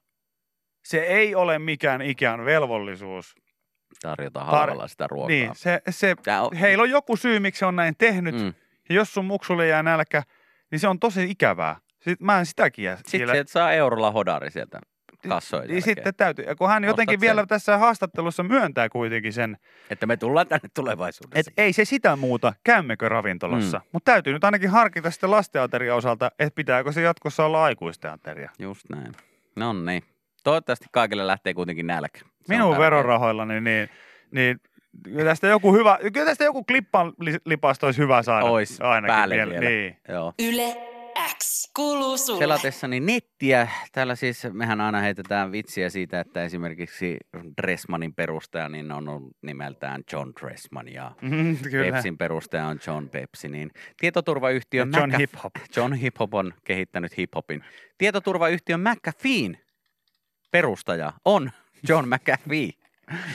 [0.83, 3.35] se ei ole mikään Ikean velvollisuus.
[4.01, 5.27] Tarjota halvalla sitä ruokaa.
[5.27, 8.35] Niin, se, se, Tää on, heillä on joku syy, miksi se on näin tehnyt.
[8.35, 8.53] mm.
[8.89, 10.23] Ja jos sun muksulle jää nälkä,
[10.71, 11.75] niin se on tosi ikävää.
[12.01, 12.95] Sit, mä en sitäkin jää.
[12.95, 14.79] Sitten sieltä saa eurolla hodari sieltä
[15.29, 15.95] kassojen niin jälkeen.
[15.95, 16.45] sitten täytyy.
[16.45, 17.47] Ja kun hän jotenkin Ostat vielä sen.
[17.47, 19.57] tässä haastattelussa myöntää kuitenkin sen,
[19.89, 21.39] Että me tullaan tänne tulevaisuudessa.
[21.39, 23.77] että ei se sitä muuta, käymmekö ravintolassa.
[23.77, 23.83] Mm.
[23.91, 28.49] Mutta täytyy nyt ainakin harkita sitten lastenaterian osalta, että pitääkö se jatkossa olla aikuisten ateria.
[28.59, 29.11] Just näin.
[29.55, 30.03] No niin.
[30.43, 32.19] Toivottavasti kaikille lähtee kuitenkin nälkä.
[32.19, 33.89] Se Minun verorahoillani, niin,
[34.31, 34.59] niin
[35.03, 38.45] kyllä tästä joku hyvä, kyllä tästä joku klippan li- lipasta olisi hyvä saada.
[38.45, 39.51] Ois ainakin päälle vielä.
[39.51, 39.69] vielä.
[39.69, 39.97] Niin.
[40.09, 40.33] Joo.
[40.39, 40.90] Yle
[41.37, 41.71] X.
[41.75, 42.39] Kuuluu sulle.
[42.39, 47.17] Selatessani nettiä, täällä siis mehän aina heitetään vitsiä siitä, että esimerkiksi
[47.61, 51.91] Dressmanin perustaja niin on ollut nimeltään John Dressman ja Mm, kyllä.
[51.91, 55.53] Pepsin perustaja on John Pepsi, niin tietoturvayhtiö John Hip Hop.
[55.75, 57.63] John Hip Hop on kehittänyt hip hopin.
[57.97, 59.57] Tietoturvayhtiö McAfeen
[60.51, 61.51] perustaja on
[61.89, 62.80] John McAfee.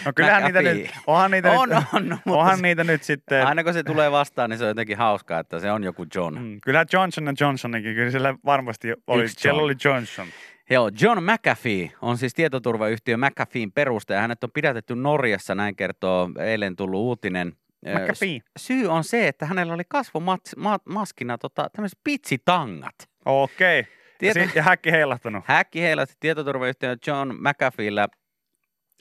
[0.04, 3.46] No kyllähän niitä nyt, onhan niitä On, nyt, on, mutta onhan se- niitä nyt sitten,
[3.46, 6.38] Aina kun se tulee vastaan, niin se on jotenkin hauskaa, että se on joku John.
[6.38, 9.64] mm, kyllähän Johnson ja Johnsonikin, kyllä siellä varmasti oli, Yksi siellä John.
[9.64, 10.26] oli Johnson.
[10.70, 14.20] Joo, John McAfee on siis tietoturvayhtiö McAfeen perustaja.
[14.20, 17.52] Hänet on pidätetty Norjassa, näin kertoo eilen tullut uutinen.
[17.86, 18.38] McAfee.
[18.58, 22.94] Syy on se, että hänellä oli kasvomaskina tota, tämmöiset pitsitangat.
[23.24, 23.80] Okei.
[23.80, 23.92] Okay.
[24.18, 25.44] Tieto- Ja, häkki heilahtanut.
[25.46, 28.08] Häkki heilatti tietoturvayhtiö John McAfeella,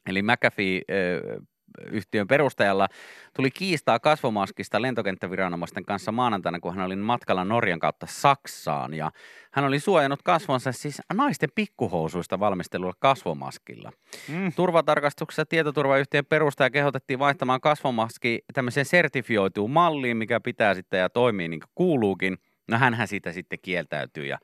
[0.06, 2.88] eli McAfee-yhtiön perustajalla,
[3.34, 8.94] tuli kiistaa kasvomaskista lentokenttäviranomaisten kanssa maanantaina, kun hän oli matkalla Norjan kautta Saksaan.
[8.94, 9.12] Ja
[9.52, 13.92] hän oli suojannut kasvonsa siis naisten pikkuhousuista valmistelulla kasvomaskilla.
[14.28, 14.52] Mm.
[14.56, 21.60] Turvatarkastuksessa tietoturvayhtiön perustaja kehotettiin vaihtamaan kasvomaski tämmöiseen sertifioituun malliin, mikä pitää sitten ja toimii niin
[21.60, 22.38] kuin kuuluukin.
[22.68, 24.38] No hänhän siitä sitten kieltäytyi ja,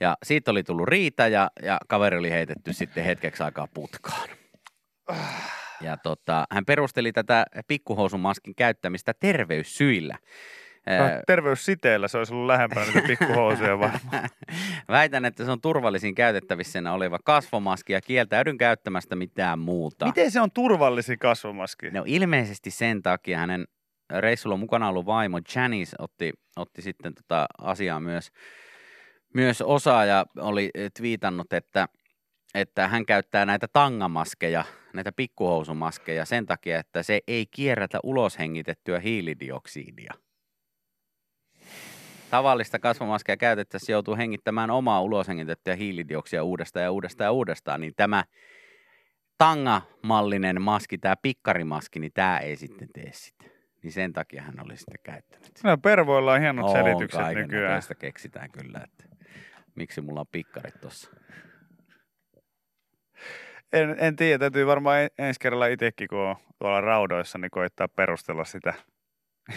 [0.00, 4.28] ja siitä oli tullut riita ja, ja kaveri oli heitetty sitten hetkeksi aikaa putkaan.
[5.80, 10.18] Ja tota, hän perusteli tätä pikkuhousumaskin käyttämistä terveyssyillä.
[10.86, 14.28] Ää, Terveyssiteellä se olisi ollut lähempänä niitä pikkuhousuja varmaan.
[14.88, 20.06] Väitän, että se on turvallisin käytettävissä oleva kasvomaski ja kieltäydyn käyttämästä mitään muuta.
[20.06, 21.90] Miten se on turvallisin kasvomaski?
[21.90, 23.64] No ilmeisesti sen takia hänen
[24.10, 28.30] reissulla mukana ollut vaimo Janice otti, otti sitten tota asiaa myös,
[29.34, 31.88] myös osaa ja oli eh, twiitannut, että,
[32.54, 38.98] että hän käyttää näitä tangamaskeja, näitä pikkuhousumaskeja sen takia, että se ei kierrätä ulos hengitettyä
[39.00, 40.14] hiilidioksidia.
[42.30, 47.92] Tavallista kasvomaskia käytettäessä joutuu hengittämään omaa ulos hengitettyä hiilidioksidia uudestaan ja uudestaan ja uudestaan, niin
[47.96, 48.24] tämä
[49.38, 53.44] tangamallinen maski, tämä pikkarimaski, niin tämä ei sitten tee sitä.
[53.82, 55.52] Niin sen takia hän oli sitten käyttänyt.
[55.64, 57.82] No pervoilla on hienot On selitykset nykyään.
[57.98, 59.16] keksitään kyllä, että
[59.74, 61.10] miksi mulla on pikkarit tossa.
[63.72, 67.88] En, en tiedä, täytyy varmaan en- ensi kerralla itsekin, kun on tuolla raudoissa, niin koittaa
[67.88, 68.74] perustella sitä,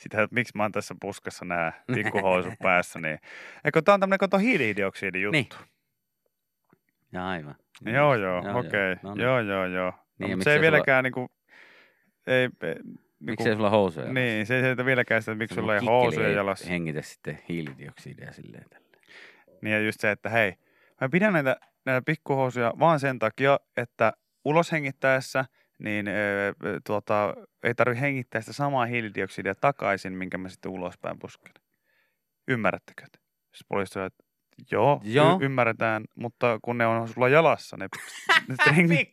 [0.00, 2.98] sitä että miksi mä oon tässä puskassa nämä pikkuhousut päässä.
[3.00, 3.18] Niin.
[3.64, 5.32] Eikö tämä on tämmöinen kato hiilidioksidi juttu?
[5.32, 5.48] Niin.
[7.12, 7.54] Ja aivan.
[7.84, 8.90] Joo, joo, Joo, okei.
[8.90, 8.96] joo.
[9.02, 9.22] No niin.
[9.24, 9.90] Joo, joo, joo.
[10.18, 11.28] No, Niin, mutta se ei miksei sulla- vieläkään niinku,
[12.26, 12.84] ei, ei, Miksi
[13.20, 14.12] niinku, ei sulla housuja?
[14.12, 16.68] niin, se ei selitä vieläkään sitä, että miksi sulla ei housuja jalassa.
[16.68, 18.86] Hengitä sitten hiilidioksidia silleen tällä.
[19.62, 20.54] Niin ja just se, että hei,
[21.00, 24.12] mä pidän näitä, näitä pikkuhousuja vaan sen takia, että
[24.44, 25.44] ulos hengittäessä
[25.78, 26.52] niin öö,
[26.86, 31.52] tuota, ei tarvitse hengittää sitä samaa hiilidioksidia takaisin, minkä mä sitten ulospäin pusken.
[32.48, 33.02] Ymmärrättekö?
[33.02, 33.18] te?
[33.52, 34.24] Siis poliisi sanoo, että
[34.72, 35.38] joo, Joo.
[35.40, 37.88] Y- ymmärretään, mutta kun ne on sulla jalassa, ne,
[38.48, 39.08] ne, stringit,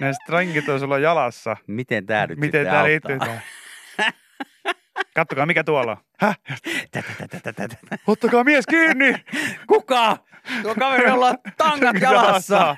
[0.00, 1.56] ne stringit on sulla jalassa.
[1.66, 3.42] Miten tää nyt Miten tämä liittyy tähän?
[5.18, 5.96] Kattokaa, mikä tuolla on.
[6.20, 6.38] Häh?
[8.06, 9.14] Ottakaa mies kiinni!
[9.66, 10.16] Kuka?
[10.62, 12.76] Tuo kaveri jolla on tangat jalassa.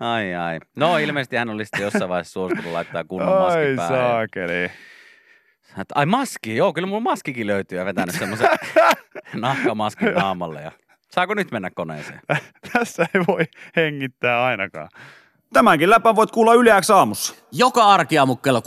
[0.00, 0.58] Ai ai.
[0.76, 3.98] No ilmeisesti hän oli sitten jossain vaiheessa suostunut laittaa kunnon Ai maskin päälle.
[3.98, 4.68] saakeli.
[5.62, 8.48] Sä et- Ai maski, joo, kyllä mulla maskikin löytyy ja vetänyt semmoisen
[9.34, 10.62] nahkamaskin naamalle.
[10.62, 10.72] Ja...
[11.10, 12.20] Saako nyt mennä koneeseen?
[12.72, 13.44] Tässä ei voi
[13.76, 14.88] hengittää ainakaan.
[15.52, 17.34] Tämänkin läpän voit kuulla Yle X aamussa.
[17.52, 18.64] Joka arkiaamu kello 6.30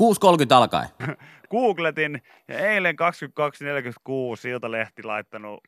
[0.54, 0.90] alkaen.
[1.52, 5.60] Googletin ja eilen 22.46 Iltalehti laittanut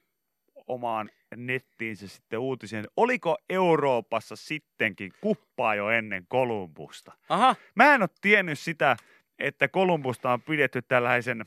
[0.67, 2.87] omaan nettiinsä sitten uutisen.
[2.97, 7.11] Oliko Euroopassa sittenkin kuppaa jo ennen Kolumbusta?
[7.29, 8.97] Aha, Mä en ole tiennyt sitä,
[9.39, 11.45] että Kolumbusta on pidetty tällaisen,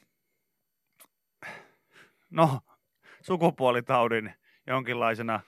[2.30, 2.60] no,
[3.22, 4.34] sukupuolitaudin
[4.66, 5.40] jonkinlaisena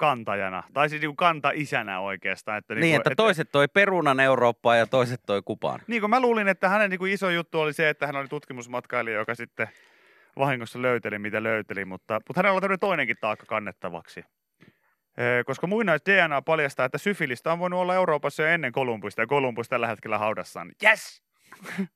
[0.00, 0.62] kantajana.
[0.72, 2.58] Tai siis niin kanta-isänä oikeastaan.
[2.58, 5.80] Että niin, kuin, että toiset toi perunan Eurooppaan ja toiset toi kupan.
[5.86, 8.28] Niin kuin mä luulin, että hänen niin kuin iso juttu oli se, että hän oli
[8.28, 9.68] tutkimusmatkailija, joka sitten
[10.38, 14.24] vahingossa löyteli, mitä löyteli, mutta, mutta hänellä on tämmöinen toinenkin taakka kannettavaksi.
[15.46, 19.86] Koska muinais-DNA paljastaa, että syfilistä on voinut olla Euroopassa jo ennen Kolumbusta, ja Kolumbus tällä
[19.86, 20.72] hetkellä haudassaan.
[20.84, 21.22] Yes!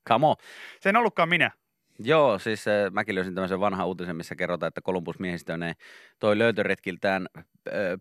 [0.09, 0.35] Come on.
[0.79, 1.51] Se en ollutkaan minä.
[1.99, 5.75] Joo, siis äh, mäkin löysin tämmöisen vanhan uutisen, missä kerrotaan, että Columbus miehistöneen
[6.19, 7.43] toi löytöretkiltään äh,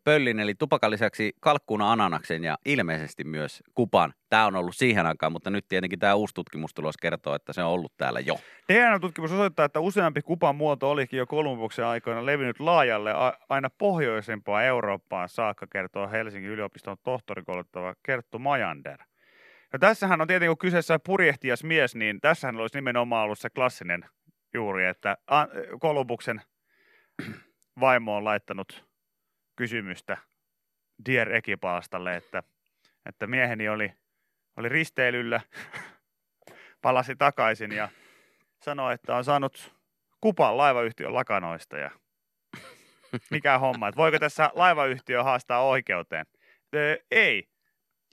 [0.05, 4.15] pöllin, eli tupakan lisäksi kalkkuna ananaksen ja ilmeisesti myös kupan.
[4.31, 7.71] Tämä on ollut siihen aikaan, mutta nyt tietenkin tämä uusi tutkimustulos kertoo, että se on
[7.71, 8.39] ollut täällä jo.
[8.73, 13.11] DNA-tutkimus osoittaa, että useampi kupan muoto olikin jo Kolumbuksen aikoina levinnyt laajalle
[13.49, 18.99] aina pohjoisempaan Eurooppaan saakka, kertoo Helsingin yliopiston tohtorikouluttava Kerttu Majander.
[19.75, 24.05] Ja tässähän on tietenkin, kun kyseessä purjehtias mies, niin tässähän olisi nimenomaan ollut se klassinen
[24.55, 25.17] juuri, että
[25.81, 26.43] Kolumbuksen
[27.81, 28.85] vaimo on laittanut
[29.57, 30.17] kysymystä
[31.07, 32.43] Dear Ekipaastalle, että,
[33.07, 33.93] että mieheni oli,
[34.57, 35.41] oli risteilyllä,
[36.83, 37.89] palasi takaisin ja
[38.63, 39.75] sanoi, että on saanut
[40.21, 41.91] kupan laivayhtiön lakanoista ja
[43.31, 46.27] mikä homma, että voiko tässä laivayhtiö haastaa oikeuteen?
[47.11, 47.54] Ei.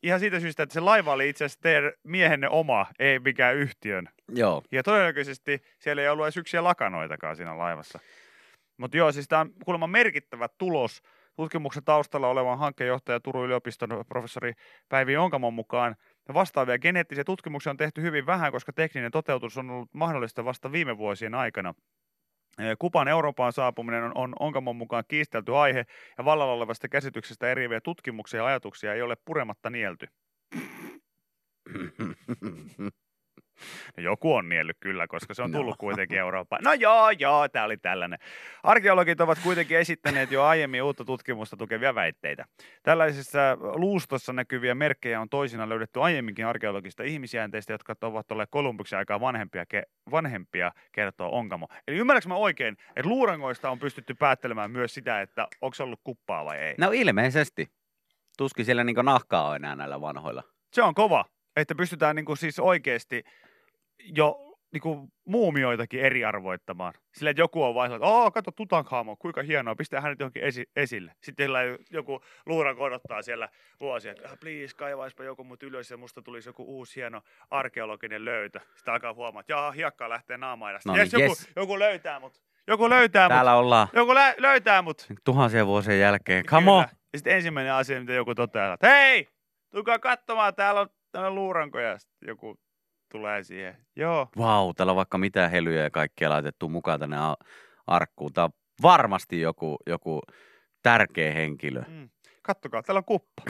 [0.03, 4.09] Ihan siitä syystä, että se laiva oli itse asiassa teidän miehenne oma, ei mikään yhtiön.
[4.29, 4.63] Joo.
[4.71, 7.99] Ja todennäköisesti siellä ei ollut edes yksiä lakanoitakaan siinä laivassa.
[8.77, 11.01] Mutta joo, siis tämä on kuulemma merkittävä tulos.
[11.35, 14.53] Tutkimuksen taustalla olevan hankkeenjohtaja Turun yliopiston professori
[14.89, 15.95] Päivi Onkamon mukaan
[16.33, 20.97] vastaavia geneettisiä tutkimuksia on tehty hyvin vähän, koska tekninen toteutus on ollut mahdollista vasta viime
[20.97, 21.73] vuosien aikana.
[22.79, 25.85] Kupan Euroopan saapuminen on, on Onkamon mukaan kiistelty aihe
[26.17, 30.07] ja vallalla olevasta käsityksestä eriäviä tutkimuksia ja ajatuksia ei ole purematta nielty.
[33.97, 35.77] No joku on niellyt kyllä, koska se on tullut No.
[35.79, 36.63] kuitenkin Eurooppaan.
[36.63, 38.19] No joo, joo, tämä oli tällainen.
[38.63, 42.45] Arkeologit ovat kuitenkin esittäneet jo aiemmin uutta tutkimusta tukevia väitteitä.
[42.83, 49.19] Tällaisessa luustossa näkyviä merkkejä on toisinaan löydetty aiemminkin arkeologista ihmisjäänteistä, jotka ovat olleet Kolumbuksen aikaa
[49.19, 51.67] vanhempia, ke- vanhempia, kertoo Onkamo.
[51.87, 55.99] Eli ymmärrätkö mä oikein, että luurangoista on pystytty päättelemään myös sitä, että onko se ollut
[56.03, 56.75] kuppaa vai ei?
[56.77, 57.67] No ilmeisesti.
[58.37, 60.43] Tuskin siellä niinku nahkaa on enää näillä vanhoilla.
[60.73, 63.23] Se on kova, että pystytään niinku siis oikeasti
[64.03, 66.93] jo niinku muumioitakin eriarvoittamaan.
[67.13, 70.69] Sillä, että joku on vain että oh, kato Tutankhamon, kuinka hienoa, pistää hänet johonkin esi-
[70.75, 71.11] esille.
[71.23, 71.59] Sitten sillä
[71.91, 76.49] joku luuran odottaa siellä vuosia, että "Ah, please, kaivaispa joku mut ylös ja musta tulisi
[76.49, 78.59] joku uusi hieno arkeologinen löytö.
[78.75, 80.91] Sitten alkaa huomaa, että jaa, hiekkaa lähtee naamaidasta.
[80.91, 81.49] No yes, niin, joku, yes.
[81.55, 82.41] joku löytää mut.
[82.67, 83.59] Joku löytää Täällä mut.
[83.59, 85.07] ollaan Joku lä- löytää mut.
[85.23, 86.45] tuhansien vuosien jälkeen.
[86.45, 86.83] Come on!
[86.83, 86.95] Kyllä.
[87.13, 89.27] Ja sitten ensimmäinen asia, mitä joku toteaa, että hei,
[89.71, 91.99] tulkaa katsomaan, täällä on, täällä on luurankoja.
[91.99, 92.55] Sitten joku
[93.11, 93.77] tulee siihen.
[93.95, 97.17] Joo, Vau, wow, täällä on vaikka mitä helyjä ja kaikkea laitettu mukaan tänne
[97.87, 98.33] arkkuun.
[98.33, 98.49] Tää on
[98.81, 100.21] varmasti joku, joku
[100.83, 101.83] tärkeä henkilö.
[101.87, 102.09] mm.
[102.41, 103.43] kattokaa, täällä on kuppa.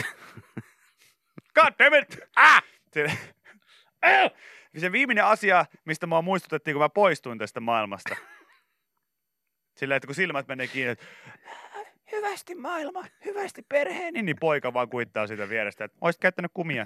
[1.55, 2.19] God damn it!
[2.35, 2.63] Ah!
[2.93, 3.05] Se,
[4.05, 4.31] Äh!
[4.77, 8.15] se viimeinen asia, mistä mua muistutettiin, kun mä poistuin tästä maailmasta.
[9.79, 11.05] Sillä, että kun silmät menee kiinni, että
[12.11, 16.85] hyvästi maailma, hyvästi perheeni, niin poika vaan kuittaa sitä vierestä, että olisit käyttänyt kumia.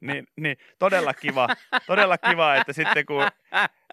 [0.00, 1.48] Niin, niin, todella kiva,
[1.86, 3.22] todella kiva, että sitten kun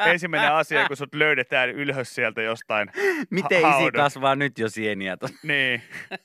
[0.05, 2.89] ensimmäinen asia, kun sut löydetään ylhös sieltä jostain,
[3.29, 4.03] Miten isi haudan.
[4.03, 5.17] kasvaa nyt jo sieniä?
[5.17, 5.37] tuossa?
[5.43, 5.81] niin.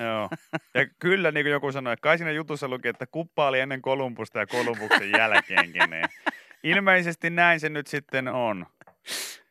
[0.00, 0.28] Joo.
[0.74, 4.38] Ja kyllä, niin kuin joku sanoi, kai siinä jutussa luki, että kuppa oli ennen Kolumbusta
[4.38, 5.90] ja Kolumbuksen jälkeenkin.
[5.90, 6.04] Niin.
[6.62, 8.66] Ilmeisesti näin se nyt sitten on.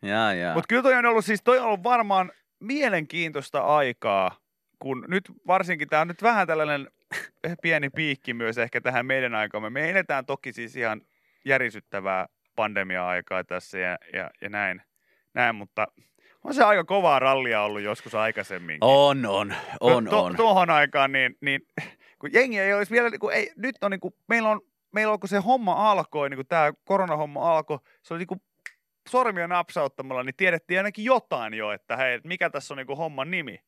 [0.02, 0.54] Jaa, jaa.
[0.54, 4.38] Mutta kyllä toi on ollut, siis toi on ollut varmaan mielenkiintoista aikaa,
[4.82, 6.88] kun nyt varsinkin tämä on nyt vähän tällainen
[7.62, 9.70] pieni piikki myös ehkä tähän meidän aikaamme.
[9.70, 11.02] Me eletään toki siis ihan
[11.46, 14.82] järisyttävää pandemia-aikaa tässä ja, ja, ja näin,
[15.34, 15.88] näin, mutta
[16.44, 18.78] on se aika kovaa rallia ollut joskus aikaisemmin.
[18.82, 20.36] On, on, on, to, on.
[20.36, 21.68] Tuohon aikaan, niin, niin
[22.20, 25.20] kun jengi ei olisi vielä, kun ei, nyt on niin kuin, meillä on, meillä on,
[25.20, 28.42] kun se homma alkoi, niin kuin tämä koronahomma alkoi, se oli niin kuin
[29.10, 33.32] sormia napsauttamalla, niin tiedettiin ainakin jotain jo, että hei, mikä tässä on niin kuin homman
[33.32, 33.60] nimi.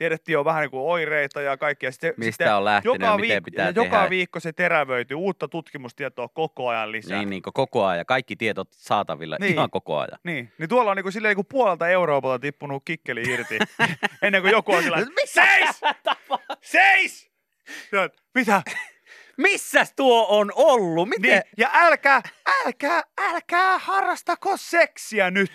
[0.00, 1.92] Tiedettiin jo vähän niin kuin oireita ja kaikkia.
[1.92, 3.86] Sitten, Mistä sitten on lähtenyt ja joka, miten viik- pitää ja tehdä.
[3.86, 7.18] joka viikko se terävöityy, uutta tutkimustietoa koko ajan lisää.
[7.18, 8.06] Niin, niin kuin koko ajan.
[8.06, 9.52] Kaikki tiedot saatavilla Niin.
[9.52, 10.18] ihan koko ajan.
[10.24, 13.58] Niin, niin tuolla on niinku silleen niinku puolelta Euroopalta tippunut kikkeli irti,
[14.22, 15.80] ennen kuin joku on sillä seis!
[16.62, 17.30] Seis!
[17.92, 18.62] Ja, Mitä?
[19.36, 21.08] Missäs tuo on ollut?
[21.08, 21.30] Miten?
[21.30, 22.20] Niin, ja älkää,
[22.66, 25.50] älkää, älkää harrastako seksiä nyt.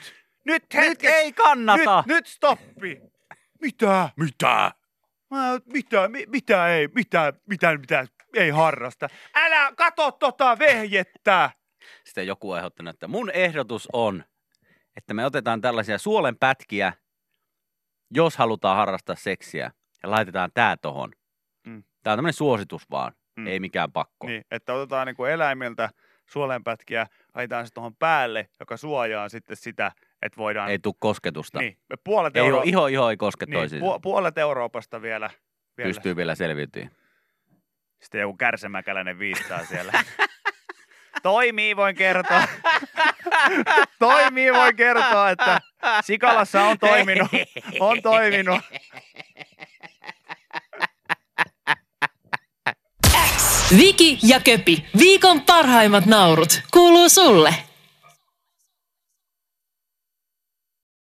[0.46, 1.16] Nyt Nyt hetkeksi.
[1.16, 2.04] ei kannata.
[2.08, 3.02] Nyt, nyt stoppi.
[3.66, 4.10] Mitä?
[4.16, 4.72] Mitä?
[5.32, 9.10] Mä, mitä, mi, mitä ei, mitä, mitä, mitä ei harrasta.
[9.36, 11.50] Älä kato tota vehjettä.
[12.04, 14.24] Sitten joku on ehdottanut, että mun ehdotus on,
[14.98, 16.94] että me otetaan tällaisia suolen pätkiä,
[18.12, 19.72] jos halutaan harrastaa seksiä,
[20.04, 21.12] ja laitetaan tää tohon.
[21.68, 21.84] Mm.
[22.04, 23.48] Tää on tämmönen suositus vaan, Mm.
[23.48, 24.28] ei mikään pakko.
[24.28, 25.90] Niin, että otetaan niinku eläimiltä
[26.26, 29.92] suolenpätkiä, laitetaan se tuohon päälle, joka suojaa sitten sitä,
[30.26, 30.70] että voidaan...
[30.70, 31.60] Ei tuu kosketusta.
[31.60, 32.58] niin, me puolet, Ei Euro...
[32.58, 33.86] oo, iho, iho ei koske niin, toisiinsa.
[33.96, 35.30] pu- puolet Euroopasta vielä.
[35.78, 35.88] vielä.
[35.88, 36.92] Pystyy vielä selviytymään.
[38.02, 39.92] Sitten joku kärsämäkäläinen viittaa siellä.
[41.24, 42.44] Toimii, voin kertoa.
[44.00, 45.62] Toimii, voin kertoa, että
[46.04, 47.28] Sikalassa on toiminut.
[47.80, 48.60] On toiminut.
[53.78, 57.56] Viki ja Köpi, viikon parhaimmat naurut, kuuluu sulle.